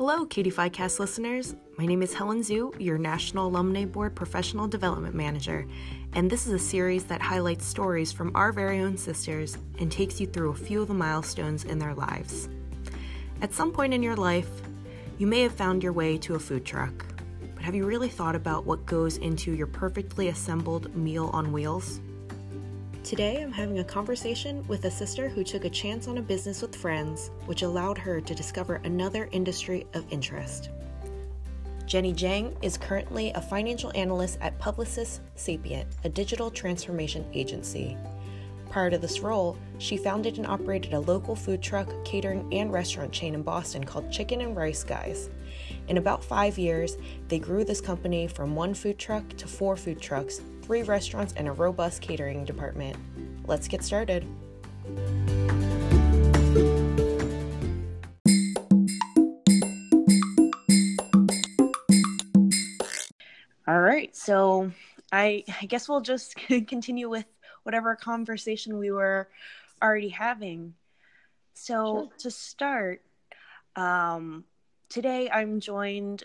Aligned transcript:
Hello, 0.00 0.24
KD 0.24 0.72
Cast 0.72 0.98
listeners. 0.98 1.54
My 1.76 1.84
name 1.84 2.00
is 2.00 2.14
Helen 2.14 2.40
Zhu, 2.40 2.74
your 2.80 2.96
National 2.96 3.48
Alumni 3.48 3.84
Board 3.84 4.14
Professional 4.14 4.66
Development 4.66 5.14
Manager, 5.14 5.66
and 6.14 6.30
this 6.30 6.46
is 6.46 6.54
a 6.54 6.58
series 6.58 7.04
that 7.04 7.20
highlights 7.20 7.66
stories 7.66 8.10
from 8.10 8.34
our 8.34 8.50
very 8.50 8.80
own 8.80 8.96
sisters 8.96 9.58
and 9.78 9.92
takes 9.92 10.18
you 10.18 10.26
through 10.26 10.52
a 10.52 10.56
few 10.56 10.80
of 10.80 10.88
the 10.88 10.94
milestones 10.94 11.64
in 11.64 11.78
their 11.78 11.92
lives. 11.92 12.48
At 13.42 13.52
some 13.52 13.72
point 13.72 13.92
in 13.92 14.02
your 14.02 14.16
life, 14.16 14.48
you 15.18 15.26
may 15.26 15.42
have 15.42 15.52
found 15.52 15.82
your 15.82 15.92
way 15.92 16.16
to 16.16 16.34
a 16.34 16.38
food 16.38 16.64
truck, 16.64 17.04
but 17.54 17.62
have 17.62 17.74
you 17.74 17.84
really 17.84 18.08
thought 18.08 18.34
about 18.34 18.64
what 18.64 18.86
goes 18.86 19.18
into 19.18 19.52
your 19.52 19.66
perfectly 19.66 20.28
assembled 20.28 20.96
meal 20.96 21.28
on 21.34 21.52
wheels? 21.52 22.00
Today, 23.02 23.42
I'm 23.42 23.50
having 23.50 23.78
a 23.78 23.84
conversation 23.84 24.62
with 24.68 24.84
a 24.84 24.90
sister 24.90 25.28
who 25.28 25.42
took 25.42 25.64
a 25.64 25.70
chance 25.70 26.06
on 26.06 26.18
a 26.18 26.22
business 26.22 26.60
with 26.60 26.76
friends, 26.76 27.30
which 27.46 27.62
allowed 27.62 27.96
her 27.96 28.20
to 28.20 28.34
discover 28.34 28.74
another 28.84 29.28
industry 29.32 29.86
of 29.94 30.04
interest. 30.12 30.68
Jenny 31.86 32.12
Jang 32.12 32.54
is 32.60 32.76
currently 32.76 33.30
a 33.30 33.40
financial 33.40 33.90
analyst 33.94 34.38
at 34.42 34.58
Publicis 34.60 35.20
Sapient, 35.34 35.88
a 36.04 36.10
digital 36.10 36.50
transformation 36.50 37.24
agency. 37.32 37.96
Prior 38.68 38.90
to 38.90 38.98
this 38.98 39.20
role, 39.20 39.56
she 39.78 39.96
founded 39.96 40.36
and 40.36 40.46
operated 40.46 40.92
a 40.92 41.00
local 41.00 41.34
food 41.34 41.62
truck, 41.62 41.88
catering, 42.04 42.46
and 42.52 42.70
restaurant 42.70 43.10
chain 43.10 43.34
in 43.34 43.42
Boston 43.42 43.82
called 43.82 44.12
Chicken 44.12 44.42
and 44.42 44.54
Rice 44.54 44.84
Guys. 44.84 45.30
In 45.88 45.96
about 45.96 46.22
five 46.22 46.58
years, 46.58 46.98
they 47.28 47.38
grew 47.38 47.64
this 47.64 47.80
company 47.80 48.28
from 48.28 48.54
one 48.54 48.74
food 48.74 48.98
truck 48.98 49.26
to 49.38 49.48
four 49.48 49.76
food 49.76 50.00
trucks, 50.00 50.42
three 50.70 50.84
restaurants, 50.84 51.34
and 51.36 51.48
a 51.48 51.52
robust 51.52 52.00
catering 52.00 52.44
department. 52.44 52.96
Let's 53.44 53.66
get 53.66 53.82
started. 53.82 54.24
All 63.66 63.80
right, 63.80 64.14
so 64.14 64.70
I, 65.10 65.42
I 65.60 65.66
guess 65.66 65.88
we'll 65.88 66.02
just 66.02 66.36
continue 66.68 67.08
with 67.08 67.26
whatever 67.64 67.96
conversation 67.96 68.78
we 68.78 68.92
were 68.92 69.28
already 69.82 70.10
having. 70.10 70.74
So, 71.54 71.74
sure. 71.74 72.08
to 72.18 72.30
start, 72.30 73.02
um, 73.74 74.44
Today 74.88 75.28
I'm 75.30 75.58
joined 75.58 76.22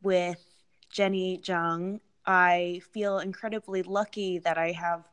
with 0.00 0.44
Jenny 0.92 1.40
Jung. 1.44 2.00
I 2.26 2.80
feel 2.92 3.18
incredibly 3.18 3.82
lucky 3.82 4.38
that 4.40 4.58
I 4.58 4.72
have 4.72 5.04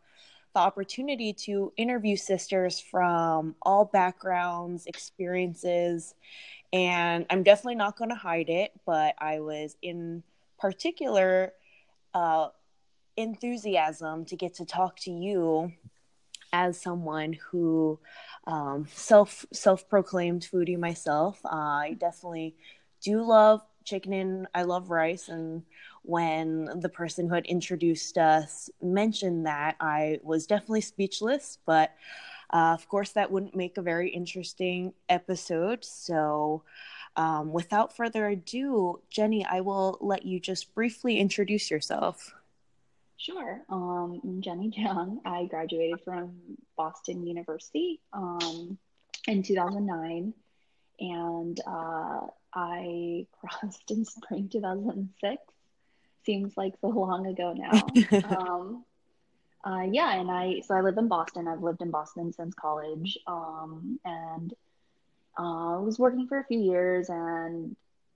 the 0.53 0.59
opportunity 0.59 1.33
to 1.33 1.71
interview 1.77 2.15
sisters 2.15 2.79
from 2.79 3.55
all 3.61 3.85
backgrounds, 3.85 4.85
experiences, 4.85 6.15
and 6.73 7.25
I'm 7.29 7.43
definitely 7.43 7.75
not 7.75 7.97
going 7.97 8.09
to 8.09 8.15
hide 8.15 8.49
it, 8.49 8.71
but 8.85 9.15
I 9.19 9.39
was 9.39 9.75
in 9.81 10.23
particular 10.59 11.53
uh, 12.13 12.49
enthusiasm 13.15 14.25
to 14.25 14.35
get 14.35 14.55
to 14.55 14.65
talk 14.65 14.99
to 15.01 15.11
you 15.11 15.71
as 16.53 16.81
someone 16.81 17.33
who 17.33 17.99
um, 18.45 18.87
self 18.91 19.45
self 19.51 19.87
proclaimed 19.89 20.47
foodie 20.51 20.77
myself. 20.77 21.39
Uh, 21.45 21.49
I 21.49 21.97
definitely 21.99 22.55
do 23.01 23.21
love 23.23 23.61
chicken 23.83 24.13
and 24.13 24.47
I 24.53 24.63
love 24.63 24.89
rice. 24.89 25.29
And 25.29 25.63
when 26.07 26.79
the 26.79 26.89
person 26.89 27.27
who 27.27 27.35
had 27.35 27.45
introduced 27.45 28.17
us 28.17 28.69
mentioned 28.81 29.45
that, 29.45 29.75
I 29.79 30.19
was 30.23 30.47
definitely 30.47 30.81
speechless. 30.81 31.57
But 31.65 31.93
uh, 32.51 32.73
of 32.73 32.87
course, 32.87 33.11
that 33.11 33.31
wouldn't 33.31 33.55
make 33.55 33.77
a 33.77 33.81
very 33.81 34.09
interesting 34.09 34.93
episode. 35.09 35.83
So, 35.83 36.63
um, 37.17 37.51
without 37.51 37.95
further 37.95 38.27
ado, 38.27 39.01
Jenny, 39.09 39.45
I 39.45 39.61
will 39.61 39.97
let 39.99 40.25
you 40.25 40.39
just 40.39 40.73
briefly 40.73 41.19
introduce 41.19 41.69
yourself. 41.69 42.33
Sure. 43.17 43.61
Um, 43.69 44.21
I'm 44.23 44.41
Jenny 44.41 44.71
Jung. 44.75 45.19
I 45.25 45.45
graduated 45.45 45.99
from 46.05 46.37
Boston 46.77 47.25
University 47.25 47.99
um, 48.13 48.77
in 49.27 49.43
2009. 49.43 50.33
And 50.99 51.59
uh, 51.67 52.27
I 52.53 53.25
crossed 53.39 53.91
in 53.91 54.05
spring 54.05 54.47
2006. 54.49 55.41
Seems 56.25 56.55
like 56.57 56.73
so 56.81 56.87
long 56.89 57.27
ago 57.27 57.53
now. 57.53 57.87
um, 58.37 58.85
uh, 59.65 59.83
yeah, 59.91 60.19
and 60.19 60.31
I 60.31 60.61
so 60.65 60.75
I 60.75 60.81
live 60.81 60.97
in 60.97 61.07
Boston. 61.07 61.47
I've 61.47 61.63
lived 61.63 61.81
in 61.81 61.91
Boston 61.91 62.31
since 62.31 62.53
college, 62.53 63.17
um, 63.27 63.99
and 64.05 64.53
uh, 65.37 65.75
I 65.75 65.79
was 65.79 65.99
working 65.99 66.27
for 66.27 66.39
a 66.39 66.45
few 66.45 66.59
years. 66.59 67.09
And 67.09 67.75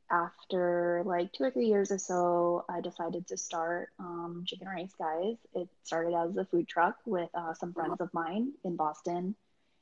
after 0.09 1.03
like 1.05 1.33
two 1.33 1.43
or 1.45 1.51
three 1.51 1.65
years 1.65 1.91
or 1.91 1.97
so, 1.97 2.63
I 2.69 2.79
decided 2.81 3.27
to 3.27 3.37
start 3.37 3.89
um, 3.99 4.43
Chicken 4.45 4.67
Rice 4.67 4.93
Guys. 4.97 5.35
It 5.53 5.67
started 5.83 6.13
as 6.13 6.37
a 6.37 6.45
food 6.45 6.67
truck 6.67 6.97
with 7.05 7.29
uh, 7.33 7.53
some 7.53 7.73
friends 7.73 7.99
of 7.99 8.13
mine 8.13 8.53
in 8.63 8.75
Boston, 8.75 9.35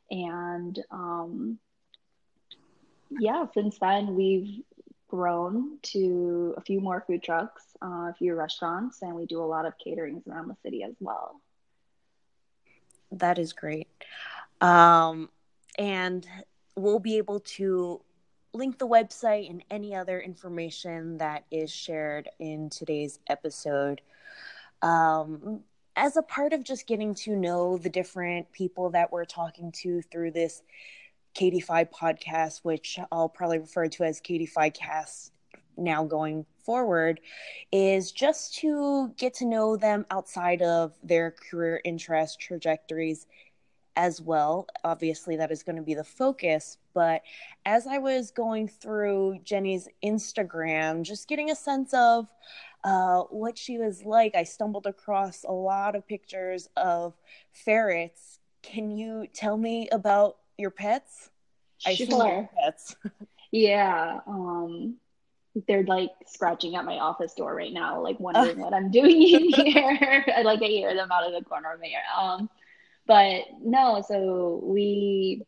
and 0.09 0.79
um, 0.91 1.59
yeah, 3.11 3.45
since 3.53 3.77
then 3.79 4.15
we've 4.15 4.63
grown 5.09 5.79
to 5.81 6.53
a 6.55 6.61
few 6.61 6.79
more 6.79 7.03
food 7.05 7.23
trucks, 7.23 7.63
uh, 7.83 8.09
a 8.09 8.15
few 8.17 8.35
restaurants, 8.35 9.01
and 9.01 9.15
we 9.15 9.25
do 9.25 9.41
a 9.41 9.45
lot 9.45 9.65
of 9.65 9.73
caterings 9.85 10.25
around 10.27 10.47
the 10.47 10.55
city 10.63 10.83
as 10.83 10.93
well. 10.99 11.41
That 13.11 13.39
is 13.39 13.53
great. 13.53 13.87
Um, 14.61 15.29
and 15.77 16.25
we'll 16.75 16.99
be 16.99 17.17
able 17.17 17.39
to 17.41 18.01
link 18.53 18.77
the 18.77 18.87
website 18.87 19.49
and 19.49 19.63
any 19.69 19.95
other 19.95 20.19
information 20.19 21.17
that 21.17 21.45
is 21.51 21.71
shared 21.71 22.29
in 22.39 22.69
today's 22.69 23.19
episode. 23.27 24.01
Um, 24.81 25.61
as 25.95 26.15
a 26.15 26.21
part 26.21 26.53
of 26.53 26.63
just 26.63 26.87
getting 26.87 27.13
to 27.13 27.35
know 27.35 27.77
the 27.77 27.89
different 27.89 28.51
people 28.51 28.91
that 28.91 29.11
we're 29.11 29.25
talking 29.25 29.71
to 29.71 30.01
through 30.03 30.31
this 30.31 30.61
KDPhi 31.35 31.89
podcast, 31.91 32.59
which 32.63 32.99
I'll 33.11 33.29
probably 33.29 33.59
refer 33.59 33.87
to 33.87 34.03
as 34.03 34.21
KDPhi 34.21 34.73
cast 34.73 35.31
now 35.77 36.03
going 36.03 36.45
forward, 36.65 37.21
is 37.71 38.11
just 38.11 38.55
to 38.59 39.13
get 39.17 39.33
to 39.35 39.45
know 39.45 39.77
them 39.77 40.05
outside 40.11 40.61
of 40.61 40.93
their 41.03 41.31
career 41.31 41.81
interests, 41.85 42.37
trajectories 42.37 43.25
as 43.95 44.21
well. 44.21 44.67
Obviously, 44.83 45.35
that 45.35 45.51
is 45.51 45.63
going 45.63 45.75
to 45.75 45.81
be 45.81 45.93
the 45.93 46.03
focus. 46.03 46.77
But 46.93 47.21
as 47.65 47.85
I 47.85 47.97
was 47.97 48.31
going 48.31 48.67
through 48.67 49.39
Jenny's 49.43 49.87
Instagram, 50.03 51.03
just 51.03 51.27
getting 51.27 51.51
a 51.51 51.55
sense 51.55 51.93
of 51.93 52.27
uh, 52.83 53.23
what 53.23 53.57
she 53.57 53.77
was 53.77 54.05
like, 54.05 54.35
I 54.35 54.43
stumbled 54.43 54.87
across 54.87 55.43
a 55.43 55.51
lot 55.51 55.95
of 55.95 56.07
pictures 56.07 56.69
of 56.77 57.13
ferrets. 57.51 58.39
Can 58.61 58.89
you 58.89 59.27
tell 59.33 59.57
me 59.57 59.89
about 59.91 60.37
your 60.59 60.71
pets? 60.71 61.29
I 61.85 61.95
sure. 61.95 62.49
pets. 62.61 62.95
yeah. 63.51 64.19
Um, 64.27 64.97
they're 65.67 65.83
like 65.83 66.11
scratching 66.27 66.75
at 66.75 66.85
my 66.85 66.99
office 66.99 67.33
door 67.33 67.53
right 67.55 67.73
now, 67.73 68.01
like 68.01 68.19
wondering 68.19 68.59
what 68.63 68.73
I'm 68.73 68.91
doing 68.91 69.21
in 69.21 69.49
here. 69.49 70.25
I 70.35 70.41
like 70.43 70.61
I 70.61 70.67
hear 70.67 70.93
them 70.93 71.11
out 71.11 71.25
of 71.25 71.33
the 71.33 71.47
corner 71.47 71.73
of 71.73 71.79
my 71.79 71.87
ear. 71.87 72.01
Um, 72.19 72.49
but 73.07 73.45
no, 73.63 74.03
so 74.07 74.61
we, 74.63 75.43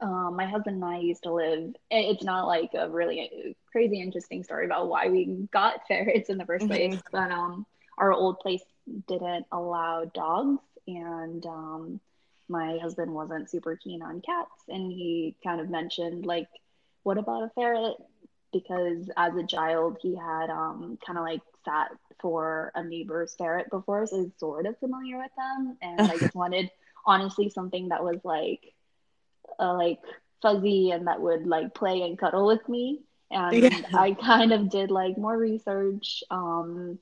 um, 0.00 0.34
my 0.36 0.46
husband 0.46 0.76
and 0.76 0.84
I 0.84 0.98
used 0.98 1.24
to 1.24 1.32
live. 1.32 1.74
It's 1.90 2.24
not 2.24 2.46
like 2.46 2.70
a 2.74 2.88
really 2.88 3.56
crazy 3.70 4.00
interesting 4.00 4.42
story 4.42 4.64
about 4.64 4.88
why 4.88 5.08
we 5.08 5.46
got 5.52 5.86
ferrets 5.86 6.30
in 6.30 6.38
the 6.38 6.44
1st 6.44 6.58
mm-hmm. 6.58 6.66
place, 6.68 7.02
but 7.12 7.30
um, 7.30 7.66
our 7.98 8.12
old 8.12 8.40
place 8.40 8.62
didn't 9.08 9.46
allow 9.52 10.04
dogs, 10.04 10.62
and 10.86 11.44
um, 11.46 12.00
my 12.48 12.78
husband 12.78 13.12
wasn't 13.12 13.50
super 13.50 13.76
keen 13.76 14.02
on 14.02 14.20
cats 14.20 14.64
and 14.68 14.90
he 14.92 15.34
kind 15.42 15.60
of 15.60 15.68
mentioned 15.70 16.26
like 16.26 16.48
what 17.02 17.18
about 17.18 17.44
a 17.44 17.50
ferret? 17.54 17.96
Because 18.52 19.08
as 19.16 19.34
a 19.36 19.46
child 19.46 19.98
he 20.00 20.16
had 20.16 20.50
um 20.50 20.98
kind 21.04 21.18
of 21.18 21.24
like 21.24 21.40
sat 21.64 21.90
for 22.20 22.72
a 22.74 22.82
neighbor's 22.82 23.34
ferret 23.36 23.70
before 23.70 24.06
so 24.06 24.22
he's 24.22 24.32
sort 24.38 24.66
of 24.66 24.78
familiar 24.78 25.18
with 25.18 25.30
them. 25.36 25.76
And 25.82 26.00
i 26.00 26.16
just 26.18 26.34
wanted 26.42 26.70
honestly 27.04 27.50
something 27.50 27.88
that 27.88 28.02
was 28.02 28.18
like 28.24 28.72
uh, 29.58 29.74
like 29.74 30.00
fuzzy 30.42 30.90
and 30.90 31.06
that 31.06 31.20
would 31.20 31.46
like 31.46 31.74
play 31.74 32.02
and 32.02 32.18
cuddle 32.18 32.46
with 32.46 32.68
me. 32.68 33.00
And 33.30 33.54
yeah. 33.54 33.80
i 33.94 34.12
kind 34.12 34.52
of 34.52 34.70
did 34.70 34.90
like 34.90 35.18
more 35.18 35.36
research 35.36 36.22
um 36.30 36.98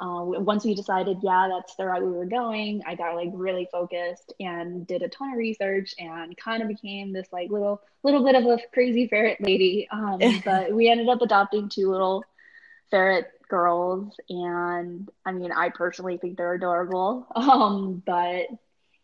uh, 0.00 0.22
once 0.24 0.64
we 0.64 0.74
decided, 0.74 1.18
yeah, 1.22 1.48
that's 1.48 1.76
the 1.76 1.86
route 1.86 2.04
we 2.04 2.10
were 2.10 2.26
going, 2.26 2.82
I 2.84 2.96
got 2.96 3.14
like 3.14 3.30
really 3.32 3.68
focused 3.70 4.32
and 4.40 4.86
did 4.86 5.02
a 5.02 5.08
ton 5.08 5.32
of 5.32 5.38
research 5.38 5.94
and 5.98 6.36
kind 6.36 6.62
of 6.62 6.68
became 6.68 7.12
this 7.12 7.28
like 7.32 7.50
little 7.50 7.80
little 8.02 8.24
bit 8.24 8.34
of 8.34 8.44
a 8.44 8.58
crazy 8.72 9.06
ferret 9.06 9.40
lady. 9.40 9.86
Um, 9.90 10.18
but 10.44 10.72
we 10.72 10.88
ended 10.88 11.08
up 11.08 11.22
adopting 11.22 11.68
two 11.68 11.90
little 11.90 12.24
ferret 12.90 13.30
girls, 13.48 14.16
and 14.28 15.08
I 15.24 15.32
mean, 15.32 15.52
I 15.52 15.68
personally 15.68 16.18
think 16.18 16.36
they're 16.36 16.54
adorable. 16.54 17.26
Um, 17.36 18.02
but 18.04 18.46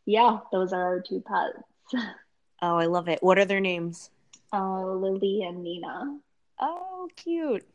yeah, 0.07 0.39
those 0.51 0.73
are 0.73 0.83
our 0.83 1.01
two 1.01 1.23
pets. 1.27 2.05
Oh, 2.63 2.77
I 2.77 2.85
love 2.85 3.09
it. 3.09 3.23
What 3.23 3.39
are 3.39 3.47
their 3.47 3.59
names? 3.59 4.11
Uh, 4.53 4.85
Lily 4.85 5.45
and 5.45 5.63
Nina. 5.63 6.19
Oh, 6.61 7.09
cute. 7.17 7.67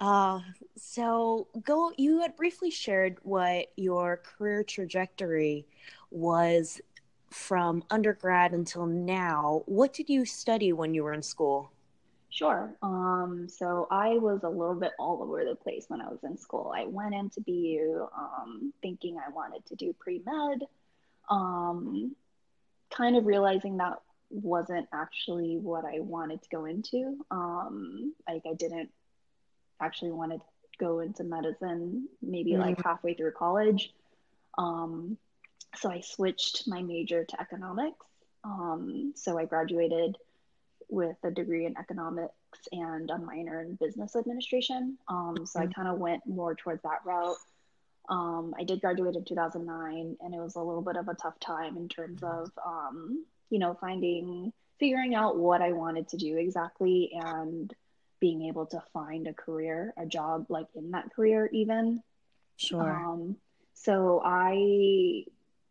Uh, 0.00 0.40
so 0.76 1.46
go 1.64 1.92
you 1.96 2.20
had 2.20 2.36
briefly 2.36 2.70
shared 2.70 3.18
what 3.22 3.66
your 3.76 4.18
career 4.18 4.64
trajectory 4.64 5.66
was 6.10 6.80
from 7.30 7.82
undergrad 7.90 8.52
until 8.52 8.86
now. 8.86 9.62
What 9.66 9.92
did 9.92 10.08
you 10.08 10.24
study 10.24 10.72
when 10.72 10.94
you 10.94 11.02
were 11.04 11.12
in 11.12 11.22
school? 11.22 11.70
Sure. 12.30 12.74
Um, 12.82 13.48
so 13.48 13.86
I 13.90 14.18
was 14.18 14.42
a 14.42 14.48
little 14.48 14.74
bit 14.74 14.92
all 14.98 15.22
over 15.22 15.44
the 15.44 15.54
place 15.54 15.84
when 15.86 16.00
I 16.00 16.08
was 16.08 16.18
in 16.24 16.36
school. 16.36 16.72
I 16.74 16.84
went 16.84 17.14
into 17.14 17.40
BU 17.40 18.08
um, 18.16 18.72
thinking 18.82 19.18
I 19.18 19.30
wanted 19.30 19.64
to 19.66 19.76
do 19.76 19.94
pre 19.98 20.20
med, 20.26 20.62
um, 21.30 22.14
kind 22.90 23.16
of 23.16 23.26
realizing 23.26 23.76
that 23.76 24.00
wasn't 24.30 24.88
actually 24.92 25.58
what 25.58 25.84
I 25.84 26.00
wanted 26.00 26.42
to 26.42 26.48
go 26.48 26.64
into. 26.64 27.18
Um, 27.30 28.14
like 28.28 28.42
I 28.50 28.54
didn't 28.54 28.90
actually 29.80 30.12
want 30.12 30.32
to 30.32 30.40
go 30.78 31.00
into 31.00 31.24
medicine 31.24 32.08
maybe 32.22 32.52
mm-hmm. 32.52 32.62
like 32.62 32.84
halfway 32.84 33.14
through 33.14 33.32
college. 33.32 33.92
Um, 34.58 35.16
so 35.76 35.90
I 35.90 36.00
switched 36.00 36.68
my 36.68 36.82
major 36.82 37.24
to 37.24 37.40
economics. 37.40 38.06
Um, 38.44 39.12
so 39.16 39.38
I 39.38 39.44
graduated 39.46 40.16
with 40.88 41.16
a 41.24 41.30
degree 41.30 41.66
in 41.66 41.76
economics 41.78 42.34
and 42.72 43.10
a 43.10 43.18
minor 43.18 43.62
in 43.62 43.74
business 43.76 44.16
administration. 44.16 44.98
Um, 45.08 45.46
so 45.46 45.60
I 45.60 45.64
mm-hmm. 45.64 45.72
kind 45.72 45.88
of 45.88 45.98
went 45.98 46.26
more 46.26 46.54
towards 46.54 46.82
that 46.82 47.00
route. 47.04 47.36
Um, 48.08 48.54
I 48.58 48.64
did 48.64 48.80
graduate 48.80 49.16
in 49.16 49.24
2009, 49.24 50.16
and 50.20 50.34
it 50.34 50.38
was 50.38 50.56
a 50.56 50.60
little 50.60 50.82
bit 50.82 50.96
of 50.96 51.08
a 51.08 51.14
tough 51.14 51.40
time 51.40 51.76
in 51.76 51.88
terms 51.88 52.22
of, 52.22 52.50
um, 52.64 53.24
you 53.48 53.58
know, 53.58 53.76
finding, 53.80 54.52
figuring 54.78 55.14
out 55.14 55.38
what 55.38 55.62
I 55.62 55.72
wanted 55.72 56.08
to 56.08 56.18
do 56.18 56.36
exactly 56.36 57.12
and 57.14 57.74
being 58.24 58.46
able 58.46 58.64
to 58.64 58.82
find 58.94 59.26
a 59.26 59.34
career, 59.34 59.92
a 59.98 60.06
job 60.06 60.46
like 60.48 60.66
in 60.74 60.92
that 60.92 61.14
career, 61.14 61.46
even. 61.52 62.02
Sure. 62.56 62.80
Um, 62.80 63.36
so 63.74 64.22
I 64.24 65.24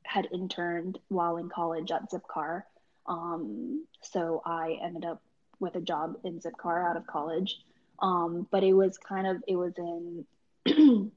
had 0.04 0.28
interned 0.32 1.00
while 1.08 1.38
in 1.38 1.50
college 1.50 1.90
at 1.90 2.12
Zipcar. 2.12 2.62
Um, 3.08 3.88
so 4.04 4.44
I 4.46 4.78
ended 4.84 5.04
up 5.04 5.20
with 5.60 5.74
a 5.78 5.82
job 5.82 6.18
in 6.26 6.40
Zipcar 6.40 6.88
out 6.88 6.96
of 6.96 7.08
college. 7.08 7.58
Um, 7.98 8.46
but 8.52 8.64
it 8.64 8.74
was 8.74 9.00
kind 9.00 9.26
of, 9.26 9.44
it 9.48 9.56
was 9.56 9.74
in 9.80 10.24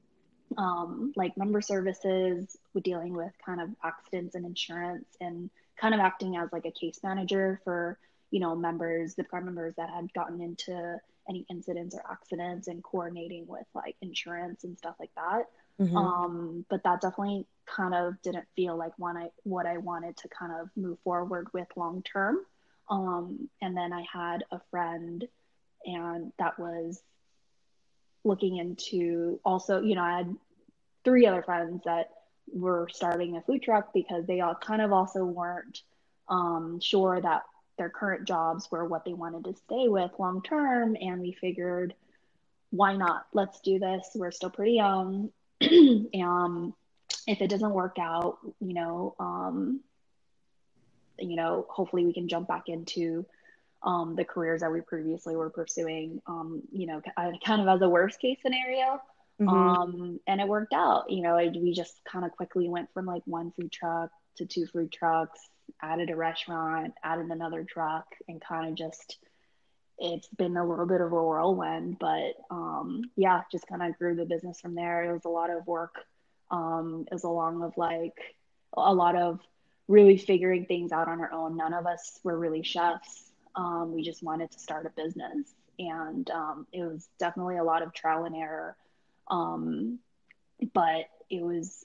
um, 0.57 1.13
like 1.15 1.37
member 1.37 1.61
services, 1.61 2.57
dealing 2.81 3.13
with 3.13 3.33
kind 3.45 3.61
of 3.61 3.69
accidents 3.83 4.33
and 4.33 4.43
insurance 4.43 5.05
and 5.21 5.51
kind 5.79 5.93
of 5.93 5.99
acting 5.99 6.35
as 6.35 6.51
like 6.51 6.65
a 6.65 6.71
case 6.71 6.99
manager 7.03 7.61
for, 7.63 7.99
you 8.31 8.39
know, 8.39 8.55
members, 8.55 9.13
Zipcar 9.13 9.45
members 9.45 9.75
that 9.77 9.91
had 9.91 10.11
gotten 10.13 10.41
into 10.41 10.99
any 11.29 11.45
incidents 11.49 11.95
or 11.95 12.03
accidents 12.09 12.67
and 12.67 12.83
coordinating 12.83 13.45
with 13.47 13.65
like 13.73 13.95
insurance 14.01 14.63
and 14.63 14.77
stuff 14.77 14.95
like 14.99 15.11
that. 15.15 15.45
Mm-hmm. 15.79 15.95
Um, 15.95 16.65
but 16.69 16.83
that 16.83 17.01
definitely 17.01 17.45
kind 17.65 17.93
of 17.93 18.21
didn't 18.23 18.45
feel 18.55 18.75
like 18.75 18.97
one 18.97 19.17
I 19.17 19.29
what 19.43 19.65
I 19.65 19.77
wanted 19.77 20.17
to 20.17 20.29
kind 20.29 20.51
of 20.59 20.69
move 20.75 20.97
forward 21.03 21.47
with 21.53 21.67
long 21.75 22.01
term. 22.01 22.39
Um, 22.89 23.49
and 23.61 23.75
then 23.75 23.93
I 23.93 24.05
had 24.11 24.45
a 24.51 24.59
friend, 24.71 25.27
and 25.85 26.31
that 26.39 26.57
was 26.57 27.01
looking 28.23 28.57
into 28.57 29.39
also, 29.43 29.81
you 29.81 29.95
know, 29.95 30.03
I 30.03 30.17
had 30.17 30.35
three 31.03 31.25
other 31.25 31.43
friends 31.43 31.81
that 31.85 32.09
were 32.51 32.87
starting 32.91 33.35
a 33.35 33.41
food 33.41 33.61
truck 33.61 33.93
because 33.93 34.25
they 34.25 34.39
all 34.39 34.55
kind 34.55 34.81
of 34.81 34.91
also 34.91 35.23
weren't 35.25 35.81
um, 36.29 36.79
sure 36.81 37.19
that 37.21 37.43
their 37.77 37.89
current 37.89 38.27
jobs 38.27 38.69
were 38.71 38.85
what 38.85 39.05
they 39.05 39.13
wanted 39.13 39.45
to 39.45 39.55
stay 39.65 39.87
with 39.87 40.11
long 40.19 40.41
term. 40.41 40.95
And 40.99 41.21
we 41.21 41.33
figured, 41.33 41.93
why 42.71 42.95
not? 42.95 43.27
Let's 43.33 43.59
do 43.61 43.79
this. 43.79 44.09
We're 44.15 44.31
still 44.31 44.49
pretty 44.49 44.73
young. 44.73 45.31
um, 45.61 46.73
if 47.25 47.41
it 47.41 47.49
doesn't 47.49 47.71
work 47.71 47.97
out, 47.99 48.37
you 48.59 48.73
know, 48.73 49.15
um, 49.19 49.81
you 51.19 51.35
know, 51.35 51.65
hopefully 51.69 52.05
we 52.05 52.13
can 52.13 52.27
jump 52.27 52.47
back 52.47 52.63
into 52.67 53.25
um, 53.83 54.15
the 54.15 54.25
careers 54.25 54.61
that 54.61 54.71
we 54.71 54.81
previously 54.81 55.35
were 55.35 55.49
pursuing, 55.49 56.21
um, 56.27 56.61
you 56.71 56.87
know, 56.87 57.01
kind 57.45 57.61
of 57.61 57.67
as 57.67 57.81
a 57.81 57.89
worst 57.89 58.19
case 58.19 58.37
scenario. 58.41 59.01
Mm-hmm. 59.39 59.49
Um, 59.49 60.19
and 60.25 60.41
it 60.41 60.47
worked 60.47 60.73
out, 60.73 61.09
you 61.09 61.21
know, 61.21 61.35
we 61.35 61.71
just 61.71 61.99
kind 62.11 62.25
of 62.25 62.31
quickly 62.31 62.69
went 62.69 62.91
from 62.93 63.05
like 63.05 63.21
one 63.25 63.51
food 63.51 63.71
truck 63.71 64.09
to 64.37 64.45
two 64.45 64.65
food 64.65 64.91
trucks, 64.91 65.39
added 65.81 66.09
a 66.09 66.15
restaurant, 66.15 66.93
added 67.03 67.27
another 67.29 67.63
truck, 67.63 68.07
and 68.27 68.41
kind 68.41 68.69
of 68.69 68.75
just, 68.75 69.17
it's 69.99 70.27
been 70.27 70.57
a 70.57 70.65
little 70.65 70.85
bit 70.85 71.01
of 71.01 71.11
a 71.11 71.15
whirlwind, 71.15 71.97
but 71.99 72.33
um, 72.49 73.03
yeah, 73.15 73.41
just 73.51 73.67
kind 73.67 73.81
of 73.81 73.97
grew 73.97 74.15
the 74.15 74.25
business 74.25 74.59
from 74.59 74.75
there. 74.75 75.03
It 75.03 75.13
was 75.13 75.25
a 75.25 75.29
lot 75.29 75.49
of 75.49 75.65
work. 75.67 75.95
Um, 76.51 77.05
it 77.11 77.13
was 77.13 77.23
along 77.23 77.63
of 77.63 77.77
like 77.77 78.35
a 78.75 78.93
lot 78.93 79.15
of 79.15 79.39
really 79.87 80.17
figuring 80.17 80.65
things 80.65 80.91
out 80.91 81.07
on 81.07 81.19
our 81.19 81.31
own. 81.31 81.57
None 81.57 81.73
of 81.73 81.85
us 81.85 82.19
were 82.23 82.37
really 82.37 82.63
chefs. 82.63 83.31
Um, 83.55 83.93
we 83.93 84.03
just 84.03 84.21
wanted 84.21 84.51
to 84.51 84.59
start 84.59 84.85
a 84.85 84.89
business, 84.89 85.53
and 85.79 86.29
um, 86.29 86.67
it 86.71 86.83
was 86.83 87.07
definitely 87.19 87.57
a 87.57 87.63
lot 87.63 87.81
of 87.81 87.93
trial 87.93 88.25
and 88.25 88.35
error. 88.35 88.75
Um, 89.29 89.99
but 90.73 91.05
it 91.29 91.41
was, 91.41 91.83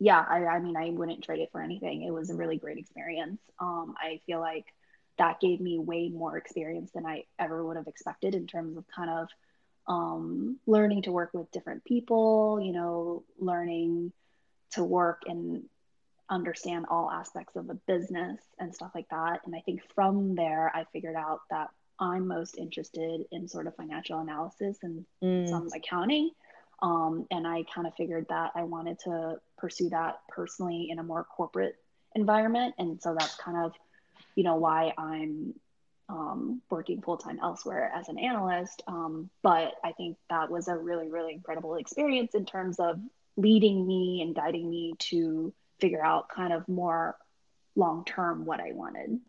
yeah, 0.00 0.24
I, 0.26 0.46
I 0.46 0.58
mean, 0.60 0.76
I 0.76 0.90
wouldn't 0.90 1.22
trade 1.22 1.40
it 1.40 1.50
for 1.52 1.60
anything. 1.60 2.02
It 2.02 2.10
was 2.10 2.30
a 2.30 2.34
really 2.34 2.56
great 2.56 2.78
experience. 2.78 3.38
Um, 3.60 3.94
I 3.98 4.20
feel 4.26 4.40
like 4.40 4.64
that 5.18 5.40
gave 5.40 5.60
me 5.60 5.78
way 5.78 6.08
more 6.08 6.38
experience 6.38 6.90
than 6.92 7.04
I 7.04 7.24
ever 7.38 7.64
would 7.64 7.76
have 7.76 7.86
expected 7.86 8.34
in 8.34 8.46
terms 8.46 8.78
of 8.78 8.84
kind 8.88 9.10
of 9.10 9.28
um, 9.86 10.58
learning 10.66 11.02
to 11.02 11.12
work 11.12 11.30
with 11.34 11.52
different 11.52 11.84
people, 11.84 12.58
you 12.62 12.72
know, 12.72 13.24
learning 13.38 14.12
to 14.72 14.82
work 14.82 15.22
and 15.26 15.64
understand 16.30 16.86
all 16.88 17.10
aspects 17.10 17.56
of 17.56 17.66
the 17.66 17.74
business 17.74 18.40
and 18.58 18.74
stuff 18.74 18.92
like 18.94 19.08
that. 19.10 19.40
And 19.44 19.54
I 19.54 19.60
think 19.60 19.82
from 19.94 20.34
there, 20.34 20.70
I 20.74 20.86
figured 20.94 21.16
out 21.16 21.40
that 21.50 21.68
I'm 21.98 22.26
most 22.26 22.56
interested 22.56 23.26
in 23.30 23.48
sort 23.48 23.66
of 23.66 23.76
financial 23.76 24.20
analysis 24.20 24.78
and 24.82 25.04
mm. 25.22 25.46
some 25.46 25.68
accounting. 25.74 26.30
Um, 26.82 27.26
and 27.30 27.46
I 27.46 27.64
kind 27.74 27.86
of 27.86 27.94
figured 27.94 28.26
that 28.30 28.52
I 28.54 28.62
wanted 28.62 28.98
to 29.00 29.36
pursue 29.60 29.90
that 29.90 30.20
personally 30.28 30.88
in 30.90 30.98
a 30.98 31.02
more 31.02 31.24
corporate 31.24 31.76
environment. 32.14 32.74
And 32.78 33.00
so 33.00 33.14
that's 33.18 33.36
kind 33.36 33.56
of 33.64 33.72
you 34.34 34.44
know 34.44 34.56
why 34.56 34.92
I'm 34.96 35.54
um, 36.08 36.62
working 36.70 37.02
full 37.02 37.16
time 37.16 37.38
elsewhere 37.42 37.92
as 37.94 38.08
an 38.08 38.18
analyst. 38.18 38.82
Um, 38.86 39.30
but 39.42 39.74
I 39.84 39.92
think 39.92 40.16
that 40.28 40.50
was 40.50 40.68
a 40.68 40.76
really 40.76 41.08
really 41.08 41.34
incredible 41.34 41.76
experience 41.76 42.34
in 42.34 42.44
terms 42.44 42.78
of 42.78 43.00
leading 43.36 43.86
me 43.86 44.22
and 44.22 44.34
guiding 44.34 44.68
me 44.68 44.94
to 44.98 45.52
figure 45.80 46.04
out 46.04 46.28
kind 46.28 46.52
of 46.52 46.68
more 46.68 47.16
long 47.76 48.04
term 48.04 48.44
what 48.44 48.60
I 48.60 48.72
wanted. 48.72 49.20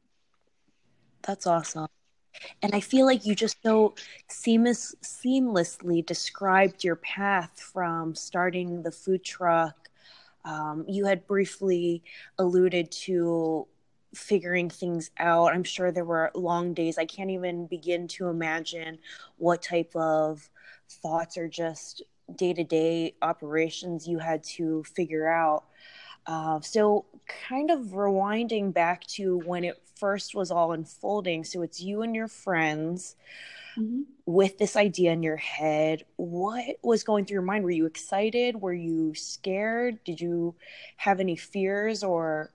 That's 1.21 1.47
awesome. 1.47 1.87
And 2.61 2.73
I 2.73 2.79
feel 2.79 3.05
like 3.05 3.25
you 3.25 3.35
just 3.35 3.57
so 3.63 3.93
seamless, 4.29 4.95
seamlessly 5.03 6.05
described 6.05 6.83
your 6.83 6.95
path 6.95 7.59
from 7.59 8.15
starting 8.15 8.83
the 8.83 8.91
food 8.91 9.23
truck. 9.23 9.80
Um, 10.45 10.85
you 10.87 11.05
had 11.05 11.27
briefly 11.27 12.03
alluded 12.37 12.91
to 12.91 13.67
figuring 14.13 14.69
things 14.69 15.11
out. 15.19 15.53
I'm 15.53 15.63
sure 15.63 15.91
there 15.91 16.05
were 16.05 16.31
long 16.35 16.73
days. 16.73 16.97
I 16.97 17.05
can't 17.05 17.29
even 17.29 17.67
begin 17.67 18.07
to 18.09 18.27
imagine 18.27 18.99
what 19.37 19.61
type 19.61 19.95
of 19.95 20.49
thoughts 20.89 21.37
or 21.37 21.47
just 21.47 22.03
day 22.35 22.53
to 22.53 22.63
day 22.63 23.15
operations 23.21 24.07
you 24.07 24.19
had 24.19 24.43
to 24.43 24.83
figure 24.83 25.27
out. 25.27 25.65
Uh, 26.27 26.59
so, 26.61 27.05
kind 27.47 27.71
of 27.71 27.79
rewinding 27.93 28.73
back 28.73 29.05
to 29.07 29.37
when 29.39 29.63
it 29.63 29.81
first 29.95 30.35
was 30.35 30.51
all 30.51 30.71
unfolding. 30.71 31.43
So, 31.43 31.61
it's 31.61 31.81
you 31.81 32.01
and 32.01 32.15
your 32.15 32.27
friends 32.27 33.15
mm-hmm. 33.77 34.01
with 34.25 34.57
this 34.57 34.75
idea 34.75 35.11
in 35.11 35.23
your 35.23 35.37
head. 35.37 36.05
What 36.15 36.77
was 36.83 37.03
going 37.03 37.25
through 37.25 37.35
your 37.35 37.41
mind? 37.43 37.63
Were 37.63 37.71
you 37.71 37.85
excited? 37.85 38.59
Were 38.59 38.73
you 38.73 39.13
scared? 39.15 40.03
Did 40.03 40.21
you 40.21 40.55
have 40.97 41.19
any 41.19 41.35
fears 41.35 42.03
or 42.03 42.51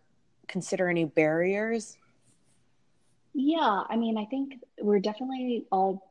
consider 0.49 0.89
any 0.89 1.05
barriers? 1.05 1.97
Yeah, 3.35 3.83
I 3.89 3.97
mean, 3.97 4.17
I 4.17 4.25
think 4.25 4.55
we're 4.81 5.01
definitely 5.01 5.67
all, 5.71 6.11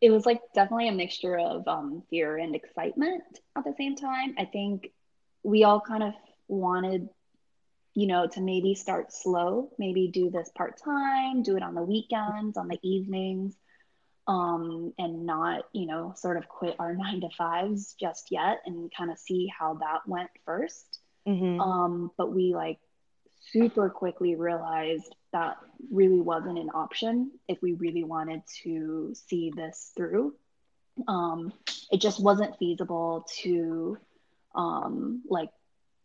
it 0.00 0.10
was 0.10 0.26
like 0.26 0.40
definitely 0.54 0.88
a 0.88 0.92
mixture 0.92 1.38
of 1.38 1.68
um, 1.68 2.02
fear 2.10 2.36
and 2.36 2.56
excitement 2.56 3.22
at 3.56 3.62
the 3.64 3.74
same 3.78 3.94
time. 3.94 4.34
I 4.38 4.44
think 4.44 4.90
we 5.44 5.62
all 5.62 5.80
kind 5.80 6.02
of 6.02 6.14
wanted, 6.48 7.08
you 7.94 8.06
know, 8.06 8.26
to 8.26 8.40
maybe 8.40 8.74
start 8.74 9.12
slow, 9.12 9.70
maybe 9.78 10.08
do 10.08 10.30
this 10.30 10.50
part 10.54 10.80
time, 10.82 11.42
do 11.42 11.56
it 11.56 11.62
on 11.62 11.74
the 11.74 11.82
weekends, 11.82 12.56
on 12.56 12.68
the 12.68 12.78
evenings, 12.82 13.54
um, 14.26 14.92
and 14.98 15.26
not, 15.26 15.64
you 15.72 15.86
know, 15.86 16.12
sort 16.16 16.36
of 16.36 16.48
quit 16.48 16.76
our 16.78 16.94
nine 16.96 17.20
to 17.20 17.28
fives 17.36 17.94
just 17.98 18.30
yet 18.30 18.62
and 18.66 18.92
kind 18.96 19.10
of 19.10 19.18
see 19.18 19.46
how 19.46 19.74
that 19.74 20.06
went 20.06 20.30
1st 20.46 20.98
mm-hmm. 21.26 21.60
Um, 21.60 22.10
but 22.16 22.34
we 22.34 22.54
like 22.54 22.78
super 23.52 23.90
quickly 23.90 24.34
realized 24.34 25.14
that 25.32 25.56
really 25.90 26.20
wasn't 26.20 26.58
an 26.58 26.70
option 26.74 27.30
if 27.48 27.60
we 27.62 27.74
really 27.74 28.04
wanted 28.04 28.42
to 28.62 29.14
see 29.28 29.52
this 29.54 29.92
through. 29.96 30.34
Um, 31.06 31.52
it 31.90 32.00
just 32.00 32.22
wasn't 32.22 32.58
feasible 32.58 33.26
to 33.42 33.98
um, 34.54 35.22
like 35.28 35.50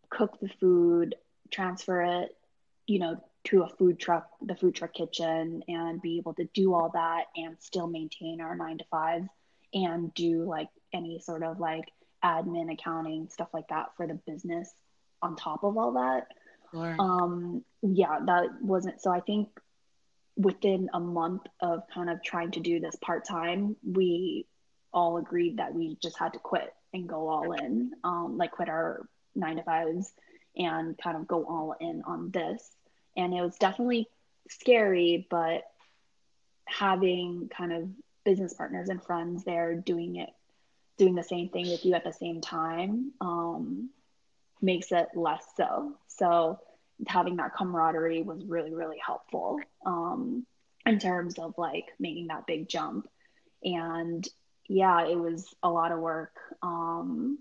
cook 0.09 0.39
the 0.41 0.49
food, 0.59 1.15
transfer 1.51 2.01
it, 2.01 2.35
you 2.87 2.99
know, 2.99 3.21
to 3.45 3.63
a 3.63 3.69
food 3.69 3.99
truck, 3.99 4.29
the 4.41 4.55
food 4.55 4.75
truck 4.75 4.93
kitchen, 4.93 5.63
and 5.67 6.01
be 6.01 6.17
able 6.17 6.33
to 6.33 6.45
do 6.53 6.73
all 6.73 6.89
that 6.93 7.25
and 7.35 7.55
still 7.59 7.87
maintain 7.87 8.41
our 8.41 8.55
nine 8.55 8.77
to 8.77 8.85
five 8.91 9.23
and 9.73 10.13
do 10.13 10.43
like 10.43 10.67
any 10.93 11.19
sort 11.19 11.43
of 11.43 11.59
like 11.59 11.85
admin, 12.23 12.71
accounting, 12.71 13.29
stuff 13.29 13.49
like 13.53 13.67
that 13.69 13.91
for 13.95 14.07
the 14.07 14.13
business 14.13 14.73
on 15.21 15.35
top 15.35 15.63
of 15.63 15.77
all 15.77 15.93
that. 15.93 16.27
Sure. 16.71 16.95
Um, 16.99 17.63
yeah, 17.81 18.19
that 18.25 18.61
wasn't 18.61 19.01
so. 19.01 19.11
I 19.11 19.21
think 19.21 19.49
within 20.35 20.89
a 20.93 20.99
month 20.99 21.43
of 21.61 21.83
kind 21.93 22.09
of 22.09 22.23
trying 22.23 22.51
to 22.51 22.59
do 22.59 22.79
this 22.79 22.95
part 23.01 23.25
time, 23.25 23.75
we 23.85 24.45
all 24.93 25.17
agreed 25.17 25.57
that 25.57 25.73
we 25.73 25.97
just 26.01 26.17
had 26.17 26.33
to 26.33 26.39
quit 26.39 26.73
and 26.93 27.07
go 27.07 27.27
all 27.27 27.51
in, 27.53 27.91
um, 28.03 28.37
like 28.37 28.51
quit 28.51 28.69
our 28.69 29.07
nine 29.35 29.55
to 29.57 29.63
fives 29.63 30.11
and 30.59 30.97
kind 30.97 31.17
of 31.17 31.27
go 31.27 31.45
all 31.45 31.75
in 31.79 32.03
on 32.05 32.29
this. 32.31 32.69
And 33.17 33.33
it 33.33 33.41
was 33.41 33.57
definitely 33.57 34.07
scary, 34.49 35.25
but 35.29 35.63
having 36.65 37.49
kind 37.49 37.73
of 37.73 37.89
business 38.23 38.53
partners 38.53 38.89
and 38.89 39.01
friends 39.01 39.43
there 39.43 39.73
doing 39.73 40.17
it, 40.17 40.29
doing 40.97 41.15
the 41.15 41.23
same 41.23 41.49
thing 41.49 41.69
with 41.69 41.85
you 41.85 41.95
at 41.95 42.03
the 42.03 42.13
same 42.13 42.41
time, 42.41 43.13
um, 43.21 43.89
makes 44.61 44.91
it 44.91 45.07
less 45.15 45.43
so. 45.55 45.93
So 46.07 46.59
having 47.07 47.37
that 47.37 47.55
camaraderie 47.55 48.21
was 48.21 48.43
really, 48.45 48.73
really 48.73 48.99
helpful 49.03 49.59
um, 49.85 50.45
in 50.85 50.99
terms 50.99 51.39
of 51.39 51.55
like 51.57 51.85
making 51.99 52.27
that 52.27 52.45
big 52.45 52.67
jump. 52.67 53.07
And 53.63 54.27
yeah, 54.67 55.07
it 55.07 55.17
was 55.17 55.47
a 55.63 55.69
lot 55.69 55.91
of 55.91 55.99
work. 55.99 56.35
Um, 56.61 57.39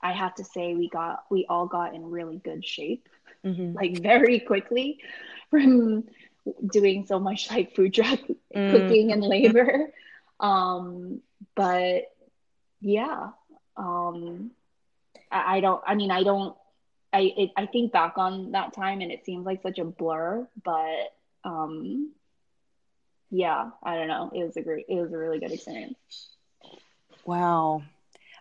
I 0.00 0.12
have 0.12 0.34
to 0.36 0.44
say 0.44 0.74
we 0.74 0.88
got 0.88 1.24
we 1.30 1.46
all 1.48 1.66
got 1.66 1.94
in 1.94 2.10
really 2.10 2.38
good 2.38 2.64
shape, 2.64 3.08
mm-hmm. 3.44 3.74
like 3.74 3.98
very 4.00 4.40
quickly 4.40 5.00
from 5.50 6.04
doing 6.70 7.06
so 7.06 7.18
much 7.18 7.50
like 7.50 7.74
food 7.74 7.94
truck 7.94 8.20
mm. 8.54 8.70
cooking 8.70 9.12
and 9.12 9.22
labor. 9.22 9.88
Um, 10.38 11.22
but 11.54 12.12
yeah, 12.80 13.30
um, 13.76 14.50
I, 15.30 15.56
I 15.56 15.60
don't. 15.60 15.82
I 15.86 15.94
mean, 15.94 16.10
I 16.10 16.22
don't. 16.22 16.56
I 17.12 17.32
it, 17.36 17.50
I 17.56 17.66
think 17.66 17.92
back 17.92 18.18
on 18.18 18.52
that 18.52 18.74
time 18.74 19.00
and 19.00 19.10
it 19.10 19.24
seems 19.24 19.46
like 19.46 19.62
such 19.62 19.78
a 19.78 19.84
blur, 19.84 20.46
but 20.62 21.14
um, 21.44 22.12
yeah, 23.30 23.70
I 23.82 23.94
don't 23.94 24.08
know. 24.08 24.30
It 24.34 24.44
was 24.44 24.56
a 24.56 24.62
great. 24.62 24.86
It 24.88 25.00
was 25.00 25.12
a 25.12 25.18
really 25.18 25.38
good 25.38 25.52
experience. 25.52 26.28
Wow. 27.24 27.82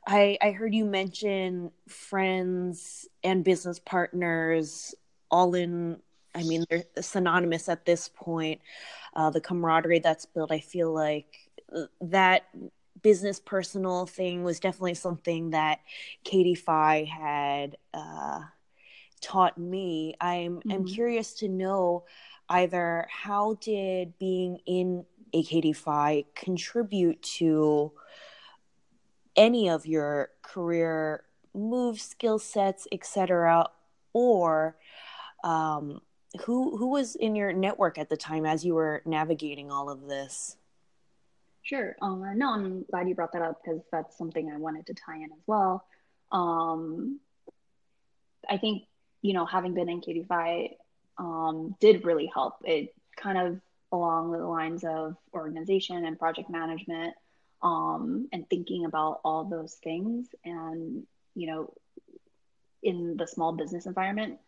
I 0.05 0.37
I 0.41 0.51
heard 0.51 0.73
you 0.73 0.85
mention 0.85 1.71
friends 1.87 3.07
and 3.23 3.43
business 3.43 3.79
partners 3.79 4.95
all 5.31 5.55
in 5.55 5.99
I 6.33 6.43
mean 6.43 6.65
they're 6.69 6.83
synonymous 7.01 7.69
at 7.69 7.85
this 7.85 8.09
point. 8.09 8.61
Uh, 9.15 9.29
the 9.29 9.41
camaraderie 9.41 9.99
that's 9.99 10.25
built, 10.25 10.51
I 10.51 10.59
feel 10.59 10.93
like 10.93 11.27
uh, 11.75 11.83
that 12.01 12.47
business 13.01 13.39
personal 13.39 14.05
thing 14.05 14.43
was 14.43 14.59
definitely 14.59 14.95
something 14.95 15.51
that 15.51 15.79
KDPhi 16.25 17.07
had 17.07 17.77
uh, 17.93 18.41
taught 19.21 19.57
me. 19.57 20.15
I'm 20.19 20.57
mm-hmm. 20.57 20.71
I'm 20.71 20.85
curious 20.85 21.33
to 21.35 21.47
know 21.47 22.05
either 22.49 23.07
how 23.09 23.57
did 23.61 24.17
being 24.19 24.59
in 24.65 25.05
a 25.33 25.43
KDPhi 25.43 26.25
contribute 26.35 27.21
to 27.21 27.91
any 29.35 29.69
of 29.69 29.85
your 29.85 30.29
career 30.41 31.23
moves, 31.53 32.03
skill 32.03 32.39
sets, 32.39 32.87
etc., 32.91 33.69
or 34.13 34.77
um, 35.43 36.01
who 36.45 36.77
who 36.77 36.87
was 36.87 37.15
in 37.15 37.35
your 37.35 37.53
network 37.53 37.97
at 37.97 38.09
the 38.09 38.17
time 38.17 38.45
as 38.45 38.65
you 38.65 38.73
were 38.73 39.01
navigating 39.05 39.71
all 39.71 39.89
of 39.89 40.07
this? 40.07 40.57
Sure. 41.63 41.95
Um, 42.01 42.23
no, 42.37 42.53
I'm 42.53 42.83
glad 42.83 43.09
you 43.09 43.15
brought 43.15 43.33
that 43.33 43.41
up 43.41 43.61
because 43.63 43.81
that's 43.91 44.17
something 44.17 44.51
I 44.51 44.57
wanted 44.57 44.85
to 44.87 44.93
tie 44.93 45.15
in 45.15 45.31
as 45.31 45.43
well. 45.47 45.83
Um, 46.31 47.19
I 48.47 48.57
think, 48.57 48.83
you 49.23 49.33
know, 49.33 49.45
having 49.45 49.73
been 49.73 49.89
in 49.89 49.99
KDPhi 49.99 50.75
um, 51.17 51.75
did 51.79 52.05
really 52.05 52.29
help. 52.31 52.57
It 52.63 52.93
kind 53.17 53.39
of 53.39 53.59
along 53.91 54.31
the 54.31 54.45
lines 54.45 54.83
of 54.83 55.15
organization 55.33 56.05
and 56.05 56.19
project 56.19 56.51
management 56.51 57.15
um, 57.65 58.29
and 58.31 58.49
thinking 58.49 58.85
about 58.85 59.19
all 59.25 59.43
those 59.43 59.73
things. 59.83 60.27
And, 60.45 61.03
you 61.35 61.47
know, 61.47 61.73
in 62.81 63.17
the 63.17 63.27
small 63.27 63.51
business 63.51 63.85
environment, 63.85 64.39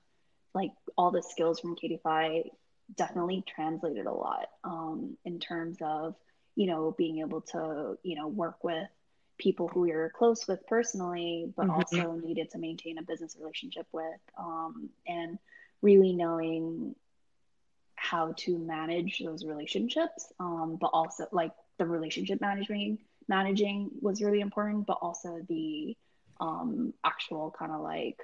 like 0.54 0.72
all 0.98 1.12
the 1.12 1.22
skills 1.22 1.60
from 1.60 1.76
KDPhi 1.76 2.52
definitely 2.96 3.44
translated 3.46 4.06
a 4.06 4.14
lot 4.14 4.48
um, 4.64 5.18
in 5.26 5.40
terms 5.40 5.78
of 5.82 6.16
you 6.58 6.66
know, 6.66 6.94
being 6.98 7.20
able 7.20 7.42
to, 7.42 7.98
you 8.02 8.16
know, 8.16 8.28
work 8.28 8.64
with 8.64 8.90
people 9.38 9.68
who 9.68 9.86
you're 9.86 10.10
close 10.10 10.48
with 10.48 10.66
personally, 10.66 11.54
but 11.56 11.68
mm-hmm. 11.68 11.76
also 11.76 12.14
needed 12.14 12.50
to 12.50 12.58
maintain 12.58 12.98
a 12.98 13.04
business 13.04 13.38
relationship 13.40 13.86
with, 13.92 14.20
um, 14.40 14.90
and 15.08 15.38
really 15.84 16.14
knowing 16.14 16.96
how 17.94 18.34
to 18.38 18.58
manage 18.58 19.20
those 19.20 19.46
relationships, 19.46 20.34
um, 20.40 20.80
but 20.82 20.88
also 20.88 21.28
like 21.32 21.52
the 21.78 21.86
relationship 21.86 22.42
managing 22.42 22.98
managing 23.28 23.90
was 24.02 24.22
really 24.22 24.42
important, 24.42 24.86
but 24.88 24.98
also 25.02 25.42
the 25.48 25.96
um, 26.40 26.94
actual 27.06 27.54
kind 27.58 27.72
of 27.72 27.82
like 27.82 28.20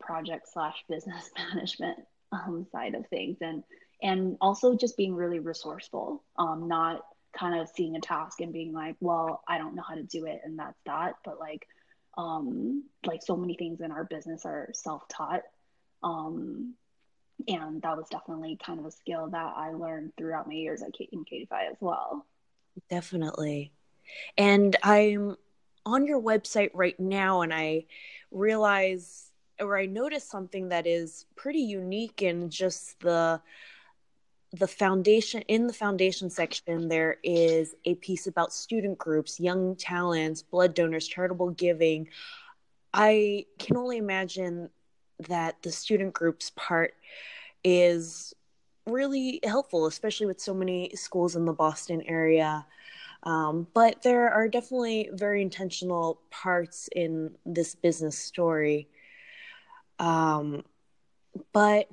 project 0.00 0.48
slash 0.52 0.84
business 0.88 1.30
management 1.54 1.98
um, 2.32 2.66
side 2.72 2.94
of 2.94 3.06
things, 3.08 3.38
and 3.40 3.62
and 4.02 4.36
also 4.40 4.76
just 4.76 4.96
being 4.96 5.14
really 5.14 5.38
resourceful, 5.38 6.22
um, 6.38 6.68
not 6.68 7.02
kind 7.38 7.60
of 7.60 7.68
seeing 7.68 7.96
a 7.96 8.00
task 8.00 8.40
and 8.40 8.52
being 8.52 8.72
like, 8.72 8.96
well, 9.00 9.42
I 9.46 9.58
don't 9.58 9.74
know 9.74 9.82
how 9.86 9.94
to 9.94 10.02
do 10.02 10.26
it 10.26 10.40
and 10.44 10.58
that's 10.58 10.78
that. 10.86 11.14
But 11.24 11.38
like, 11.38 11.66
um, 12.16 12.84
like 13.04 13.22
so 13.22 13.36
many 13.36 13.54
things 13.54 13.80
in 13.80 13.92
our 13.92 14.04
business 14.04 14.44
are 14.44 14.70
self-taught. 14.72 15.42
Um, 16.02 16.74
and 17.48 17.82
that 17.82 17.96
was 17.96 18.06
definitely 18.10 18.58
kind 18.64 18.80
of 18.80 18.86
a 18.86 18.90
skill 18.90 19.28
that 19.28 19.52
I 19.56 19.72
learned 19.72 20.12
throughout 20.16 20.46
my 20.46 20.54
years 20.54 20.82
at 20.82 20.92
K- 20.92 21.08
in 21.12 21.24
KDPhi 21.24 21.70
as 21.70 21.76
well. 21.80 22.26
Definitely. 22.88 23.72
And 24.36 24.76
I'm 24.82 25.36
on 25.86 26.06
your 26.06 26.20
website 26.20 26.70
right 26.74 26.98
now 26.98 27.42
and 27.42 27.52
I 27.52 27.86
realize 28.30 29.30
or 29.60 29.78
I 29.78 29.86
notice 29.86 30.24
something 30.24 30.68
that 30.70 30.86
is 30.86 31.26
pretty 31.36 31.60
unique 31.60 32.22
in 32.22 32.50
just 32.50 32.98
the 33.00 33.40
the 34.52 34.66
foundation 34.66 35.42
in 35.42 35.66
the 35.66 35.72
foundation 35.72 36.28
section 36.28 36.88
there 36.88 37.18
is 37.22 37.74
a 37.84 37.94
piece 37.96 38.26
about 38.26 38.52
student 38.52 38.98
groups 38.98 39.38
young 39.38 39.76
talents 39.76 40.42
blood 40.42 40.74
donors 40.74 41.06
charitable 41.06 41.50
giving. 41.50 42.08
I 42.92 43.46
can 43.58 43.76
only 43.76 43.98
imagine 43.98 44.70
that 45.28 45.62
the 45.62 45.70
student 45.70 46.12
groups 46.12 46.50
part 46.56 46.94
is 47.62 48.34
really 48.86 49.40
helpful 49.44 49.86
especially 49.86 50.26
with 50.26 50.40
so 50.40 50.54
many 50.54 50.90
schools 50.94 51.36
in 51.36 51.44
the 51.44 51.52
boston 51.52 52.02
area 52.02 52.66
um, 53.24 53.66
but 53.74 54.02
there 54.02 54.30
are 54.30 54.48
definitely 54.48 55.10
very 55.12 55.42
intentional 55.42 56.20
parts 56.30 56.88
in 56.94 57.30
this 57.44 57.74
business 57.74 58.18
story 58.18 58.88
um, 60.00 60.64
but 61.52 61.88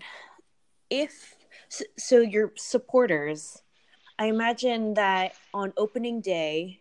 if 0.90 1.36
so, 1.68 1.84
so 1.98 2.20
your 2.20 2.54
supporters, 2.56 3.62
I 4.18 4.28
imagine 4.28 4.94
that 4.96 5.34
on 5.54 5.74
opening 5.78 6.22
day, 6.22 6.80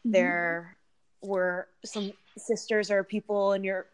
mm-hmm. 0.00 0.12
there 0.12 0.76
were 1.22 1.68
some 1.84 2.12
sisters 2.36 2.90
or 2.90 3.02
people 3.02 3.54
in 3.54 3.64
your 3.64 3.86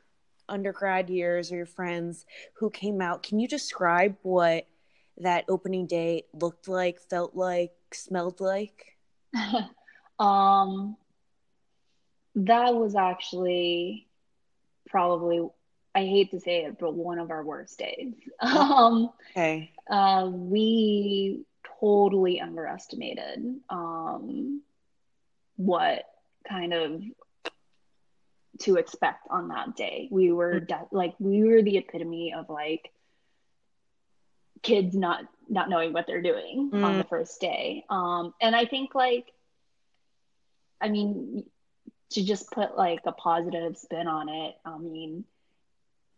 undergrad 0.48 1.08
years 1.08 1.52
or 1.52 1.56
your 1.56 1.66
friends 1.66 2.26
who 2.54 2.68
came 2.68 3.00
out. 3.00 3.22
Can 3.22 3.38
you 3.38 3.46
describe 3.46 4.16
what 4.22 4.66
that 5.18 5.44
opening 5.48 5.86
day 5.86 6.24
looked 6.34 6.66
like, 6.66 7.00
felt 7.00 7.36
like, 7.36 7.72
smelled 7.92 8.40
like? 8.40 8.98
um, 10.22 10.96
that 12.34 12.74
was 12.74 12.94
actually 12.94 14.06
probably 14.88 15.46
I 15.94 16.06
hate 16.06 16.30
to 16.30 16.40
say 16.40 16.64
it, 16.64 16.78
but 16.78 16.94
one 16.94 17.18
of 17.18 17.30
our 17.30 17.44
worst 17.44 17.78
days. 17.78 18.14
Um, 18.40 19.10
okay. 19.30 19.70
Uh, 19.90 20.28
we 20.32 21.44
totally 21.80 22.40
underestimated 22.40 23.56
um, 23.68 24.62
what 25.56 26.04
kind 26.48 26.72
of 26.72 27.02
to 28.60 28.76
expect 28.76 29.26
on 29.30 29.48
that 29.48 29.76
day. 29.76 30.08
We 30.10 30.32
were 30.32 30.60
mm. 30.60 30.68
de- 30.68 30.88
like 30.92 31.14
we 31.18 31.44
were 31.44 31.62
the 31.62 31.78
epitome 31.78 32.34
of 32.34 32.48
like 32.48 32.90
kids 34.62 34.94
not 34.94 35.24
not 35.48 35.68
knowing 35.68 35.92
what 35.92 36.06
they're 36.06 36.22
doing 36.22 36.70
mm. 36.72 36.84
on 36.84 36.98
the 36.98 37.04
first 37.04 37.40
day. 37.40 37.84
Um, 37.90 38.32
and 38.40 38.56
I 38.56 38.64
think 38.64 38.94
like, 38.94 39.32
I 40.82 40.88
mean, 40.88 41.44
to 42.10 42.24
just 42.24 42.50
put 42.50 42.76
like 42.76 43.00
a 43.06 43.12
positive 43.12 43.76
spin 43.78 44.06
on 44.06 44.28
it, 44.28 44.54
I 44.64 44.76
mean, 44.78 45.24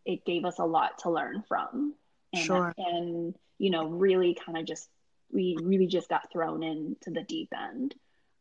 it 0.04 0.24
gave 0.24 0.44
us 0.44 0.58
a 0.58 0.64
lot 0.64 0.98
to 0.98 1.10
learn 1.10 1.44
from. 1.46 1.94
And, 2.32 2.42
sure. 2.42 2.74
And, 2.76 3.34
you 3.58 3.70
know, 3.70 3.86
really 3.86 4.34
kind 4.34 4.58
of 4.58 4.64
just, 4.64 4.88
we 5.32 5.56
really 5.62 5.86
just 5.86 6.08
got 6.08 6.32
thrown 6.32 6.62
into 6.62 7.10
the 7.10 7.22
deep 7.22 7.50
end. 7.56 7.94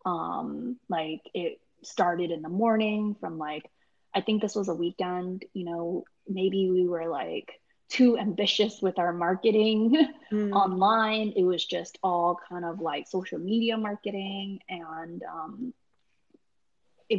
Um, 0.05 0.77
like 0.89 1.21
it 1.33 1.59
started 1.83 2.31
in 2.31 2.41
the 2.41 2.49
morning 2.49 3.15
from 3.19 3.37
like, 3.37 3.69
I 4.15 4.21
think 4.21 4.41
this 4.41 4.55
was 4.55 4.69
a 4.69 4.75
weekend, 4.75 5.45
you 5.53 5.65
know, 5.65 6.05
maybe 6.27 6.69
we 6.69 6.87
were 6.87 7.07
like, 7.07 7.59
too 7.89 8.17
ambitious 8.17 8.81
with 8.81 8.97
our 8.97 9.13
marketing 9.13 10.09
mm. 10.31 10.51
online. 10.55 11.33
It 11.35 11.43
was 11.43 11.63
just 11.63 11.99
all 12.01 12.39
kind 12.49 12.65
of 12.65 12.79
like 12.79 13.07
social 13.07 13.37
media 13.37 13.77
marketing, 13.77 14.59
and 14.67 15.21
um, 15.23 15.73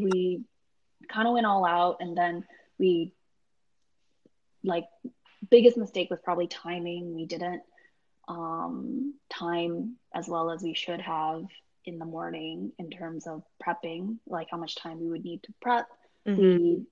we 0.02 0.42
kind 1.08 1.28
of 1.28 1.34
went 1.34 1.46
all 1.46 1.64
out. 1.64 1.98
And 2.00 2.16
then 2.16 2.44
we, 2.78 3.12
like, 4.62 4.86
biggest 5.50 5.76
mistake 5.76 6.10
was 6.10 6.20
probably 6.22 6.46
timing. 6.46 7.14
We 7.14 7.26
didn't 7.26 7.62
um, 8.28 9.14
time 9.30 9.96
as 10.14 10.28
well 10.28 10.50
as 10.50 10.62
we 10.62 10.74
should 10.74 11.00
have 11.00 11.44
in 11.84 11.98
the 11.98 12.04
morning 12.04 12.72
in 12.78 12.90
terms 12.90 13.26
of 13.26 13.42
prepping, 13.64 14.16
like 14.26 14.48
how 14.50 14.56
much 14.56 14.76
time 14.76 15.00
we 15.00 15.08
would 15.08 15.24
need 15.24 15.42
to 15.42 15.52
prep. 15.60 15.88
Mm-hmm. 16.26 16.40
We 16.40 16.86